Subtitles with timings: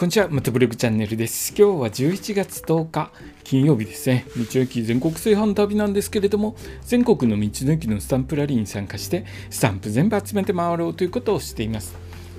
[0.00, 1.52] こんにちは、またブログチャンネルです。
[1.54, 3.12] 今日は11月10日、
[3.44, 4.24] 金曜日ですね。
[4.34, 11.94] 道の駅全国炊飯旅なんですけれども、全国の道の駅のスタンプラリーに参加して、スタンプ全部集めて回ろうということをしています。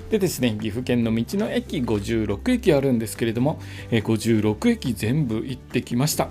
[0.10, 6.30] でですね、岐阜県の道の駅56駅あるんですけれども、56駅全部行ってきました。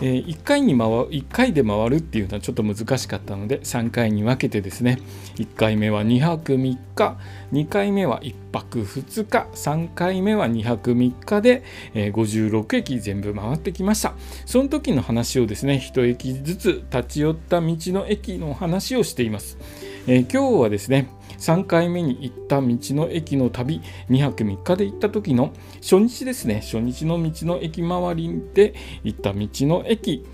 [0.00, 4.98] えー、1, 回に回1回で回るっていうのはちょっと難しかったので3回に分けてですね。
[5.36, 7.18] 1回目は2泊3日
[7.52, 11.62] 2回目は1泊2日3回目は2泊3日で、
[11.94, 14.14] えー、56駅全部回ってきました。
[14.44, 19.58] その時の話をですね1駅ずつ立ち寄った道の駅の話をしています、
[20.06, 26.60] えー、今日はですね3回目に行った道の駅の旅2泊3日で行った時の初日ですね。
[26.62, 30.24] 初日の道の駅周りで行った道の駅。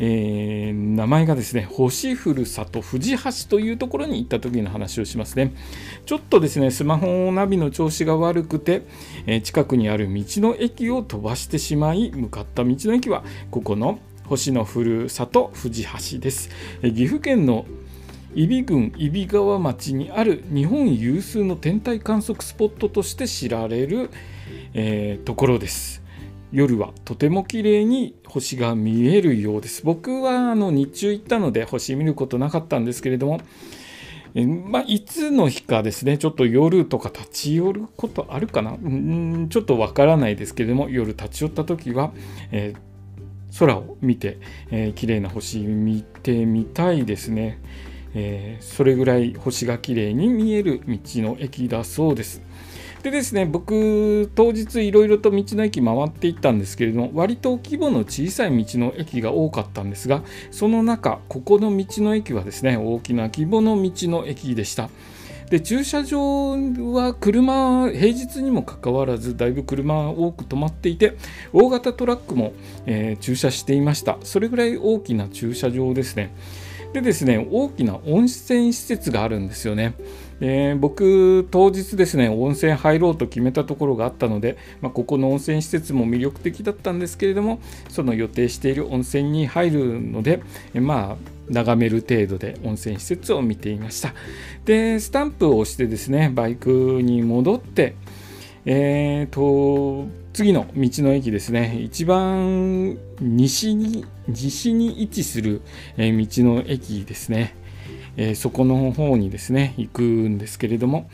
[0.00, 5.52] えー、名前がですね星ふるさと富士橋というところに行った時の話をしますね。
[6.06, 8.82] ちょっとですねスマホナビの調子が悪くて、
[9.26, 16.50] えー、近くにある道の駅を飛ばしてしまい向かった道の駅はここの星のふるさと富士橋です、
[16.82, 17.66] えー、岐阜県の
[18.38, 24.10] 揖斐郡揖斐川町にある日本有数の天体観測スポットとして知られる、
[24.74, 26.04] えー、ところです。
[26.52, 29.82] 夜はとても綺麗に星が見えるようです。
[29.84, 33.40] 僕はあの日中行ったので星見ることなかったんですけれども
[34.34, 42.12] えまあ、いつの日かですね、ちょっと夜とか立ち寄ることあるかな、うんちょっとわからないですけれども、夜立ち寄った時は、
[42.52, 44.38] えー、空を見て、
[44.70, 47.58] えー、綺麗な星見てみたいですね。
[48.20, 52.42] えー、それぐらい星が綺麗に見える道の駅だそうです。
[53.02, 64.90] でですね、僕、当日いろいろと道の駅回っていったんですけれども、割と規模の小さい道の駅が多かったんですが、その中、ここの道の駅はですね、大きな規模の道の駅でした。
[65.50, 66.20] で駐車場
[66.92, 71.16] は車平日にもかかわらずだいぶ車多く止まっていて
[71.54, 72.52] 大型トラックも、
[72.84, 76.34] えー、駐車していましたそれぐらい大きな駐車場ですね
[76.92, 79.94] でですね大きな温泉施設があるんですよね。
[80.40, 90.40] えー、僕当日ですね温泉入ろうと決めたところがあったので、まあ、ここの温泉施設も魅力的だったんですけれどもその予定している温泉に入るので、
[90.74, 94.12] え、まあ眺める程度で温泉施設を見ていました
[94.64, 97.94] でスタンプを押してですねバイクに戻って
[98.64, 100.08] えーと
[100.38, 101.80] 次の道の駅ですね。
[101.80, 105.62] 一番西に西に位置する、
[105.96, 107.56] え道の駅ですね、
[108.16, 111.10] えー、そこの方にですね行くんですけれども、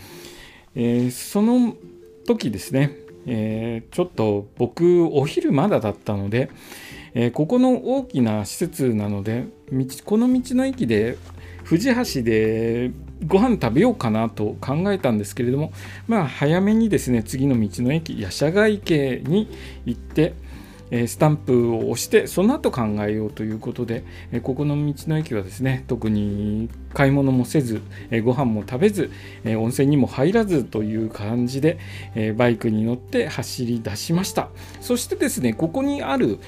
[0.75, 1.75] えー、その
[2.27, 6.51] 時ですね、え、ちょっと僕お昼まだだったので、
[7.15, 9.47] えここの大きな施設なので
[10.05, 11.17] この道の駅で
[11.67, 12.91] 富士橋で
[13.27, 15.73] ご飯食べようかなと考えたんですけれども
[16.09, 19.49] まあ早めにですね次の道の駅八社街系に
[19.87, 20.35] 行って
[21.07, 24.05] スタンプを押してその後考えようということで
[24.43, 27.83] ここの道の駅はですね特に買い物もせず
[28.23, 29.11] ご飯も食べず
[29.45, 31.79] 温泉にも入らずという感じで
[32.37, 34.51] バイクに乗って走り出しました。
[34.81, 36.39] そしてですねここにある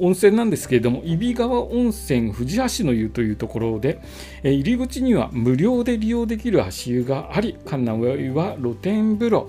[0.00, 4.00] 温泉なんですけれども揖斐川温泉富士橋の湯というところで
[4.42, 9.48] 入り口には無料で利用できる足湯があり館内は露天風呂。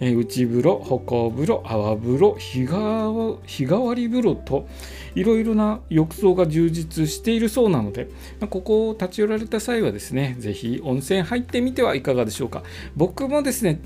[0.00, 4.66] えー、内風呂、歩行風呂、泡風呂、日替わり風呂と
[5.14, 8.08] いろいろな浴槽が充実しているそうなので、
[8.40, 12.62] まあ、ここを立ち寄られた際はですね、ぜひ温泉入ってみてはいかがでしょうか。
[12.96, 13.80] 僕もですね、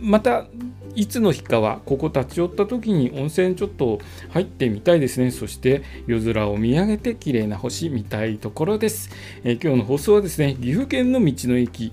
[0.00, 0.46] また
[0.94, 3.98] いつの日かはここ立ち寄った時に温泉ちょっと
[4.30, 5.30] 入ってみたいですね。
[5.30, 9.10] そして夜空を見上げて綺麗な星見たいところです。
[9.42, 11.92] えー、今日の放送はですね、岐阜県の道の駅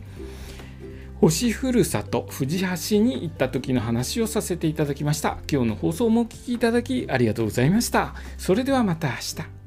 [1.22, 5.38] 星ふるさと藤橋に行った時の話をさせていただきました。
[5.50, 8.16] 今日の放送もお聴きいただきありがとうございました。
[8.40, 9.61] それではまた明日。